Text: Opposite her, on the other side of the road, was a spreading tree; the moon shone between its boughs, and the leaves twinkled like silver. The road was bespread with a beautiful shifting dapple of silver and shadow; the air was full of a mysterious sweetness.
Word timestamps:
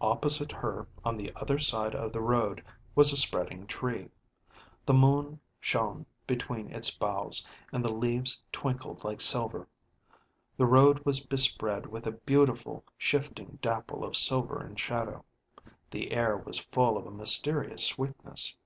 Opposite 0.00 0.50
her, 0.50 0.88
on 1.04 1.16
the 1.16 1.32
other 1.36 1.60
side 1.60 1.94
of 1.94 2.12
the 2.12 2.20
road, 2.20 2.60
was 2.96 3.12
a 3.12 3.16
spreading 3.16 3.68
tree; 3.68 4.10
the 4.84 4.92
moon 4.92 5.38
shone 5.60 6.04
between 6.26 6.72
its 6.72 6.90
boughs, 6.92 7.46
and 7.72 7.84
the 7.84 7.92
leaves 7.92 8.40
twinkled 8.50 9.04
like 9.04 9.20
silver. 9.20 9.68
The 10.56 10.66
road 10.66 10.98
was 11.06 11.24
bespread 11.24 11.86
with 11.86 12.04
a 12.08 12.18
beautiful 12.26 12.82
shifting 12.98 13.60
dapple 13.62 14.02
of 14.02 14.16
silver 14.16 14.60
and 14.60 14.76
shadow; 14.76 15.24
the 15.92 16.10
air 16.14 16.36
was 16.36 16.58
full 16.58 16.96
of 16.98 17.06
a 17.06 17.12
mysterious 17.12 17.86
sweetness. 17.86 18.56